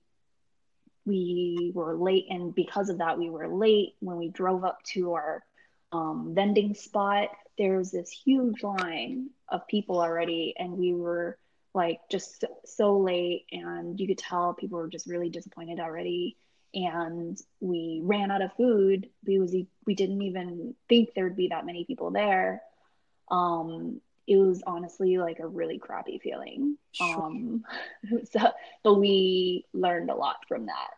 we 1.05 1.71
were 1.75 1.95
late 1.95 2.27
and 2.29 2.55
because 2.55 2.89
of 2.89 2.99
that 2.99 3.19
we 3.19 3.29
were 3.29 3.47
late 3.47 3.95
when 3.99 4.17
we 4.17 4.29
drove 4.29 4.63
up 4.63 4.81
to 4.83 5.13
our 5.13 5.43
um, 5.91 6.31
vending 6.33 6.73
spot 6.73 7.29
there's 7.57 7.91
this 7.91 8.09
huge 8.09 8.63
line 8.63 9.29
of 9.49 9.67
people 9.67 9.99
already 9.99 10.53
and 10.57 10.71
we 10.71 10.93
were 10.93 11.37
like 11.73 11.99
just 12.09 12.41
so, 12.41 12.47
so 12.65 12.97
late 12.99 13.45
and 13.51 13.99
you 13.99 14.07
could 14.07 14.17
tell 14.17 14.53
people 14.53 14.77
were 14.77 14.87
just 14.87 15.07
really 15.07 15.29
disappointed 15.29 15.79
already 15.79 16.37
and 16.75 17.39
we 17.59 18.01
ran 18.03 18.31
out 18.31 18.41
of 18.41 18.53
food 18.53 19.09
because 19.23 19.55
we 19.85 19.95
didn't 19.95 20.21
even 20.21 20.75
think 20.89 21.09
there 21.13 21.25
would 21.25 21.35
be 21.35 21.49
that 21.49 21.65
many 21.65 21.85
people 21.85 22.11
there 22.11 22.61
um, 23.29 24.01
it 24.27 24.37
was 24.37 24.63
honestly 24.65 25.17
like 25.17 25.39
a 25.39 25.47
really 25.47 25.77
crappy 25.77 26.19
feeling. 26.19 26.77
Sure. 26.93 27.23
Um, 27.23 27.63
so, 28.31 28.51
but 28.83 28.95
we 28.95 29.65
learned 29.73 30.09
a 30.09 30.15
lot 30.15 30.37
from 30.47 30.67
that 30.67 30.89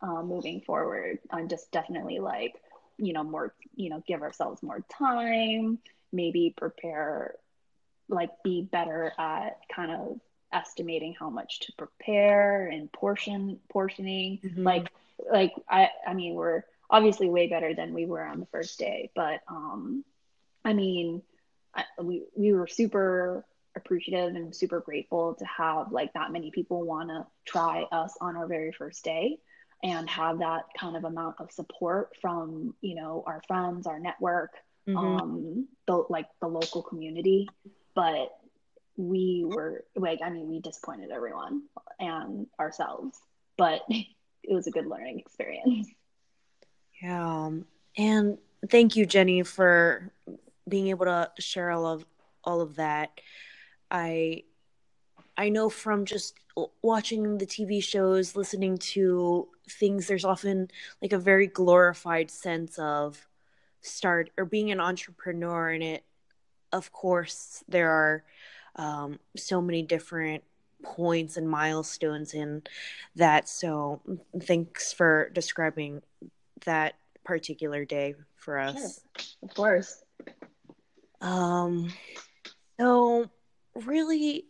uh, 0.00 0.22
moving 0.22 0.60
forward. 0.60 1.18
And 1.30 1.48
just 1.48 1.70
definitely 1.70 2.18
like, 2.18 2.54
you 2.98 3.12
know, 3.12 3.22
more, 3.22 3.54
you 3.76 3.90
know, 3.90 4.02
give 4.06 4.22
ourselves 4.22 4.62
more 4.62 4.84
time, 4.98 5.78
maybe 6.12 6.54
prepare, 6.56 7.34
like, 8.12 8.30
be 8.44 8.62
better 8.62 9.12
at 9.18 9.58
kind 9.74 9.90
of 9.90 10.20
estimating 10.52 11.14
how 11.18 11.30
much 11.30 11.60
to 11.60 11.72
prepare 11.78 12.68
and 12.68 12.92
portion 12.92 13.58
portioning. 13.70 14.38
Mm-hmm. 14.44 14.62
Like, 14.62 14.92
like 15.30 15.54
I, 15.68 15.88
I 16.06 16.14
mean, 16.14 16.34
we're 16.34 16.62
obviously 16.90 17.28
way 17.28 17.48
better 17.48 17.74
than 17.74 17.94
we 17.94 18.06
were 18.06 18.22
on 18.22 18.38
the 18.38 18.46
first 18.46 18.78
day, 18.78 19.10
but 19.16 19.40
um, 19.48 20.04
I 20.64 20.72
mean 20.72 21.22
I, 21.74 21.84
we 22.00 22.24
we 22.34 22.52
were 22.52 22.66
super 22.66 23.44
appreciative 23.74 24.34
and 24.36 24.54
super 24.54 24.80
grateful 24.80 25.34
to 25.34 25.44
have 25.46 25.92
like 25.92 26.12
that 26.12 26.30
many 26.30 26.50
people 26.50 26.84
want 26.84 27.08
to 27.08 27.26
try 27.46 27.84
us 27.90 28.14
on 28.20 28.36
our 28.36 28.46
very 28.46 28.72
first 28.72 29.02
day 29.02 29.38
and 29.82 30.08
have 30.10 30.38
that 30.38 30.64
kind 30.78 30.96
of 30.96 31.04
amount 31.04 31.36
of 31.40 31.50
support 31.50 32.10
from 32.20 32.74
you 32.82 32.94
know 32.94 33.24
our 33.26 33.42
friends 33.48 33.86
our 33.86 33.98
network 33.98 34.52
mm-hmm. 34.86 34.98
um 34.98 35.66
the 35.86 36.04
like 36.10 36.26
the 36.40 36.46
local 36.46 36.82
community 36.82 37.48
but 37.94 38.28
we 38.96 39.42
mm-hmm. 39.44 39.54
were 39.54 39.84
like 39.96 40.20
i 40.24 40.30
mean 40.30 40.48
we 40.48 40.60
disappointed 40.60 41.10
everyone 41.10 41.62
and 41.98 42.46
ourselves 42.60 43.18
but 43.56 43.82
it 43.88 44.54
was 44.54 44.66
a 44.66 44.72
good 44.72 44.86
learning 44.86 45.20
experience. 45.20 45.88
Yeah 47.00 47.44
um, 47.44 47.66
and 47.96 48.38
thank 48.68 48.96
you 48.96 49.06
jenny 49.06 49.42
for 49.42 50.12
being 50.68 50.88
able 50.88 51.06
to 51.06 51.30
share 51.38 51.70
all 51.70 51.86
of 51.86 52.04
all 52.44 52.60
of 52.60 52.76
that. 52.76 53.20
I 53.90 54.44
i 55.36 55.48
know 55.48 55.68
from 55.68 56.04
just 56.04 56.34
watching 56.82 57.38
the 57.38 57.46
tv 57.46 57.82
shows 57.82 58.36
listening 58.36 58.76
to 58.76 59.48
things 59.68 60.06
there's 60.06 60.24
often 60.24 60.68
like 61.00 61.12
a 61.12 61.18
very 61.18 61.46
glorified 61.46 62.30
sense 62.30 62.78
of 62.78 63.26
start 63.80 64.30
or 64.36 64.44
being 64.44 64.70
an 64.70 64.80
entrepreneur 64.80 65.70
and 65.70 65.82
it 65.82 66.04
of 66.72 66.92
course 66.92 67.62
there 67.68 67.90
are 67.90 68.24
um, 68.76 69.18
so 69.36 69.60
many 69.60 69.82
different 69.82 70.42
points 70.82 71.36
and 71.36 71.48
milestones 71.48 72.34
in 72.34 72.62
that 73.14 73.48
so 73.48 74.00
thanks 74.42 74.92
for 74.92 75.30
describing 75.32 76.02
that 76.64 76.94
particular 77.24 77.84
day 77.84 78.14
for 78.36 78.58
us 78.58 79.00
sure. 79.16 79.48
of 79.48 79.54
course 79.54 80.04
um, 81.20 81.92
so 82.80 83.30
really 83.74 84.46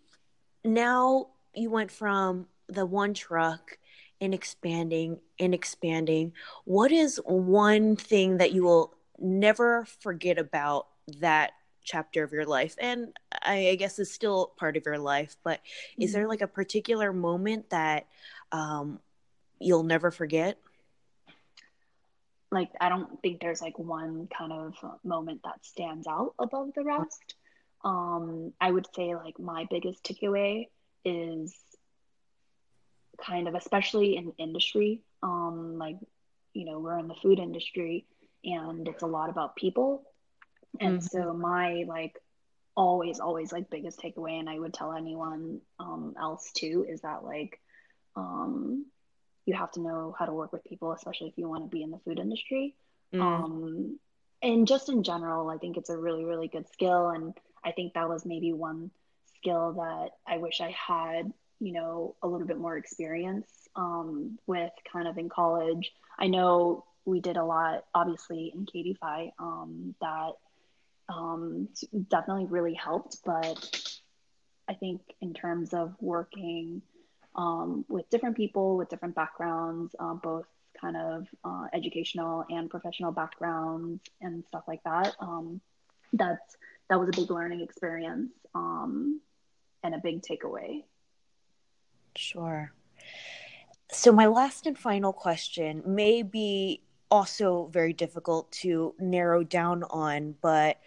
now 0.64 1.28
you 1.54 1.70
went 1.70 1.90
from 1.90 2.46
the 2.68 2.87
one 2.87 3.14
truck 3.14 3.78
and 4.20 4.32
expanding 4.32 5.18
and 5.38 5.52
expanding. 5.52 6.32
What 6.64 6.92
is 6.92 7.20
one 7.24 7.96
thing 7.96 8.38
that 8.38 8.52
you 8.52 8.62
will 8.62 8.94
never 9.18 9.85
forget 10.00 10.38
about 10.38 10.87
that 11.18 11.52
chapter 11.84 12.22
of 12.22 12.32
your 12.32 12.46
life? 12.46 12.76
And 12.78 13.16
I, 13.42 13.68
I 13.68 13.74
guess 13.76 13.98
is 13.98 14.12
still 14.12 14.52
part 14.56 14.76
of 14.76 14.84
your 14.86 14.98
life, 14.98 15.36
but 15.44 15.60
mm-hmm. 15.60 16.02
is 16.02 16.12
there 16.12 16.28
like 16.28 16.42
a 16.42 16.46
particular 16.46 17.12
moment 17.12 17.70
that 17.70 18.06
um, 18.50 19.00
you'll 19.58 19.84
never 19.84 20.10
forget? 20.10 20.58
like 22.52 22.70
I 22.80 22.90
don't 22.90 23.20
think 23.22 23.40
there's 23.40 23.62
like 23.62 23.78
one 23.78 24.28
kind 24.36 24.52
of 24.52 24.74
moment 25.02 25.40
that 25.44 25.64
stands 25.64 26.06
out 26.06 26.34
above 26.38 26.74
the 26.74 26.84
rest. 26.84 27.34
Um, 27.84 28.52
I 28.60 28.70
would 28.70 28.86
say 28.94 29.14
like 29.16 29.40
my 29.40 29.66
biggest 29.70 30.04
takeaway 30.04 30.68
is 31.04 31.56
kind 33.20 33.48
of 33.48 33.54
especially 33.54 34.16
in 34.16 34.32
industry, 34.38 35.00
um, 35.22 35.78
like 35.78 35.96
you 36.52 36.66
know 36.66 36.78
we're 36.78 36.98
in 36.98 37.08
the 37.08 37.14
food 37.14 37.38
industry 37.38 38.04
and 38.44 38.86
it's 38.86 39.02
a 39.02 39.06
lot 39.06 39.30
about 39.30 39.56
people, 39.56 40.04
and 40.80 40.98
mm-hmm. 40.98 41.06
so 41.06 41.32
my 41.35 41.85
like 41.87 42.18
always 42.74 43.20
always 43.20 43.52
like 43.52 43.70
biggest 43.70 44.00
takeaway, 44.00 44.38
and 44.38 44.48
I 44.48 44.58
would 44.58 44.74
tell 44.74 44.92
anyone 44.92 45.61
um, 45.78 46.14
else 46.20 46.50
too, 46.52 46.87
is 46.88 47.02
that 47.02 47.24
like 47.24 47.61
um, 48.16 48.87
you 49.46 49.54
have 49.54 49.72
to 49.72 49.80
know 49.80 50.14
how 50.18 50.26
to 50.26 50.32
work 50.32 50.52
with 50.52 50.64
people, 50.64 50.92
especially 50.92 51.28
if 51.28 51.38
you 51.38 51.48
want 51.48 51.64
to 51.64 51.74
be 51.74 51.82
in 51.82 51.90
the 51.90 51.98
food 52.04 52.18
industry. 52.18 52.74
Mm. 53.12 53.20
Um, 53.20 53.98
and 54.42 54.66
just 54.66 54.88
in 54.88 55.02
general, 55.02 55.48
I 55.48 55.58
think 55.58 55.76
it's 55.76 55.90
a 55.90 55.96
really, 55.96 56.24
really 56.24 56.48
good 56.48 56.68
skill. 56.72 57.11
And 57.11 57.35
I 57.64 57.72
think 57.72 57.94
that 57.94 58.08
was 58.08 58.24
maybe 58.24 58.52
one 58.52 58.90
skill 59.37 59.72
that 59.74 60.11
I 60.26 60.38
wish 60.38 60.61
I 60.61 60.70
had, 60.70 61.32
you 61.61 61.72
know, 61.72 62.16
a 62.22 62.28
little 62.28 62.46
bit 62.46 62.58
more 62.58 62.76
experience 62.76 63.48
um, 63.76 64.38
with 64.46 64.72
kind 64.92 65.06
of 65.06 65.18
in 65.18 65.28
college. 65.28 65.92
I 66.18 66.26
know 66.26 66.85
we 67.04 67.20
did 67.20 67.37
a 67.37 67.44
lot, 67.44 67.85
obviously, 67.94 68.52
in 68.54 68.66
KDPhi 68.66 69.30
um, 69.38 69.94
that 70.00 70.32
um, 71.12 71.68
definitely 72.09 72.46
really 72.46 72.75
helped. 72.75 73.18
But 73.25 73.98
I 74.68 74.75
think 74.75 75.03
in 75.20 75.35
terms 75.35 75.75
of 75.75 75.94
working 76.01 76.83
um, 77.35 77.85
with 77.88 78.09
different 78.11 78.37
people 78.37 78.77
with 78.77 78.88
different 78.88 79.14
backgrounds, 79.14 79.94
uh, 79.98 80.14
both 80.14 80.46
kind 80.79 80.96
of 80.96 81.27
uh, 81.44 81.66
educational 81.72 82.44
and 82.51 82.68
professional 82.68 83.12
backgrounds 83.12 84.03
and 84.20 84.44
stuff 84.48 84.64
like 84.66 84.83
that. 84.85 85.14
Um, 85.20 85.61
that's 86.12 86.57
that 86.88 86.98
was 86.98 87.09
a 87.09 87.12
big 87.12 87.31
learning 87.31 87.62
experience 87.62 88.33
um, 88.55 89.20
and 89.83 89.94
a 89.94 89.98
big 89.98 90.22
takeaway. 90.22 90.85
Sure. 92.16 92.72
So 93.90 94.12
my 94.12 94.27
last 94.27 94.66
and 94.66 94.79
final 94.79 95.12
question 95.12 95.83
may 95.87 96.22
be 96.22 96.83
also 97.12 97.68
very 97.70 97.92
difficult 97.92 98.51
to 98.51 98.94
narrow 98.98 99.44
down 99.44 99.85
on, 99.90 100.35
but 100.40 100.79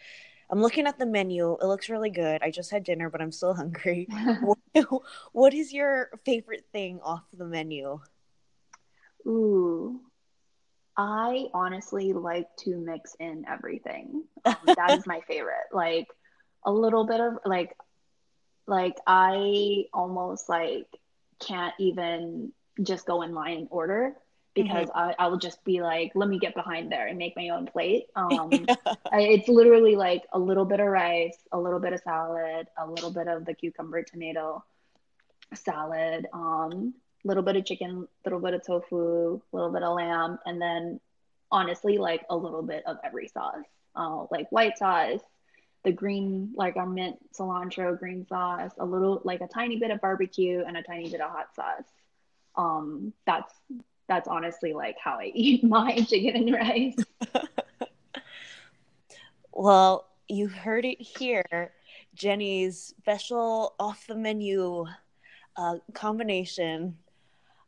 I'm 0.50 0.60
looking 0.60 0.88
at 0.88 0.98
the 0.98 1.06
menu. 1.06 1.54
It 1.62 1.66
looks 1.66 1.88
really 1.88 2.10
good. 2.10 2.42
I 2.42 2.50
just 2.50 2.72
had 2.72 2.84
dinner, 2.84 3.12
but 3.12 3.22
I'm 3.22 3.32
still 3.32 3.54
hungry. 3.62 4.08
what, 4.42 4.58
what 5.34 5.54
is 5.54 5.72
your 5.72 6.10
favorite 6.26 6.66
thing 6.72 7.00
off 7.04 7.22
the 7.32 7.46
menu? 7.46 8.00
Ooh, 9.28 10.02
I 10.98 11.46
honestly 11.54 12.12
like 12.14 12.48
to 12.60 12.76
mix 12.76 13.16
in 13.20 13.46
everything. 13.48 14.24
Um, 14.46 14.56
that 14.76 14.98
is 14.98 15.06
my 15.06 15.22
favorite. 15.28 15.68
Like 15.72 16.08
a 16.66 16.72
little 16.72 17.06
bit 17.06 17.20
of 17.20 17.38
like, 17.46 17.78
like 18.66 18.96
I 19.06 19.86
almost 19.94 20.50
like 20.50 20.88
can't 21.40 21.76
even 21.78 22.52
just 22.82 23.06
go 23.06 23.22
in 23.22 23.36
line 23.36 23.68
order 23.70 24.16
because 24.56 24.88
mm-hmm. 24.88 24.98
I, 24.98 25.16
I 25.20 25.28
will 25.28 25.38
just 25.38 25.64
be 25.66 25.82
like, 25.82 26.14
let 26.16 26.30
me 26.30 26.40
get 26.40 26.56
behind 26.56 26.92
there 26.92 27.08
and 27.08 27.18
make 27.18 27.36
my 27.36 27.50
own 27.50 27.68
plate. 27.68 28.08
Um, 28.16 28.50
it's 29.14 29.48
literally 29.48 29.96
like 29.96 30.24
a 30.34 30.40
little 30.40 30.66
bit 30.66 30.80
of 30.80 30.88
rice, 30.88 31.38
a 31.52 31.60
little 31.60 31.80
bit 31.80 31.94
of 31.94 32.00
salad, 32.00 32.68
a 32.78 32.88
little 32.88 33.12
bit 33.12 33.28
of 33.28 33.46
the 33.46 33.54
cucumber 33.54 34.02
tomato 34.02 34.64
salad, 35.54 36.26
um, 36.34 36.94
little 37.24 37.44
bit 37.44 37.56
of 37.56 37.66
chicken, 37.66 38.08
little 38.24 38.40
bit 38.40 38.54
of 38.54 38.66
tofu, 38.66 39.42
a 39.54 39.56
little 39.56 39.72
bit 39.72 39.84
of 39.84 39.96
lamb, 39.96 40.40
and 40.46 40.62
then 40.62 41.00
honestly, 41.52 41.98
like 41.98 42.26
a 42.30 42.36
little 42.36 42.64
bit 42.64 42.84
of 42.88 42.98
every 43.04 43.28
sauce, 43.28 43.66
uh, 43.96 44.26
like 44.32 44.52
white 44.52 44.78
sauce, 44.78 45.22
the 45.84 45.92
green, 45.92 46.52
like 46.56 46.78
our 46.78 46.88
mint 46.88 47.18
cilantro 47.38 47.98
green 47.98 48.26
sauce, 48.28 48.72
a 48.80 48.86
little, 48.86 49.22
like 49.24 49.42
a 49.42 49.48
tiny 49.48 49.78
bit 49.78 49.92
of 49.92 50.02
barbecue, 50.02 50.64
and 50.66 50.78
a 50.78 50.84
tiny 50.84 51.10
bit 51.10 51.22
of 51.22 51.30
hot 51.30 51.54
sauce. 51.56 51.86
Um, 52.56 53.14
that's 53.26 53.54
that's 54.08 54.28
honestly 54.28 54.74
like 54.74 54.98
how 55.04 55.20
I 55.20 55.32
eat 55.34 55.64
my 55.64 55.98
chicken 56.02 56.36
and 56.36 56.54
rice. 56.54 56.96
well, 59.54 60.08
you 60.28 60.48
heard 60.48 60.86
it 60.86 61.02
here. 61.02 61.74
Jenny's 62.14 62.94
special 63.00 63.76
off 63.80 64.08
the 64.08 64.16
menu 64.16 64.86
uh, 65.58 65.78
combination. 65.94 66.98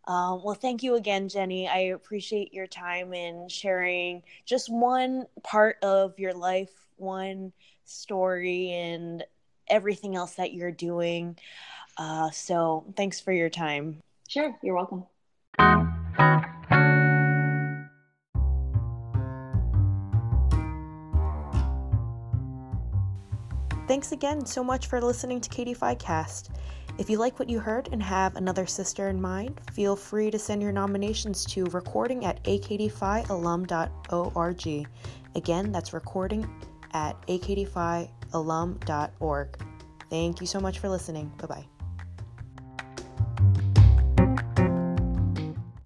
Um, 0.07 0.41
well, 0.41 0.55
thank 0.55 0.83
you 0.83 0.95
again, 0.95 1.27
Jenny. 1.27 1.67
I 1.67 1.79
appreciate 1.79 2.53
your 2.53 2.67
time 2.67 3.13
in 3.13 3.49
sharing 3.49 4.23
just 4.45 4.71
one 4.71 5.25
part 5.43 5.77
of 5.83 6.17
your 6.17 6.33
life, 6.33 6.71
one 6.95 7.51
story, 7.83 8.71
and 8.71 9.23
everything 9.67 10.15
else 10.15 10.35
that 10.35 10.53
you're 10.53 10.71
doing. 10.71 11.37
Uh, 11.97 12.29
so, 12.31 12.85
thanks 12.95 13.19
for 13.19 13.33
your 13.33 13.49
time. 13.49 13.99
Sure, 14.29 14.57
you're 14.63 14.75
welcome. 14.75 15.05
Thanks 23.97 24.11
again 24.11 24.45
so 24.45 24.63
much 24.63 24.85
for 24.85 25.01
listening 25.01 25.41
to 25.41 25.49
KD 25.49 25.97
Cast. 25.97 26.51
If 26.99 27.09
you 27.09 27.17
like 27.17 27.39
what 27.39 27.49
you 27.49 27.57
heard 27.57 27.89
and 27.91 28.03
have 28.03 28.35
another 28.35 28.67
sister 28.67 29.09
in 29.09 29.19
mind, 29.19 29.59
feel 29.73 29.95
free 29.95 30.29
to 30.29 30.37
send 30.37 30.61
your 30.61 30.71
nominations 30.71 31.43
to 31.45 31.65
recording 31.65 32.23
at 32.23 32.43
akdphialum.org. 32.43 34.87
Again, 35.33 35.71
that's 35.71 35.93
recording 35.93 36.47
at 36.93 37.19
akdphialum.org. 37.25 39.57
Thank 40.11 40.41
you 40.41 40.47
so 40.47 40.59
much 40.59 40.77
for 40.77 40.89
listening. 40.89 41.31
Bye 41.39 41.47
bye. 41.47 41.65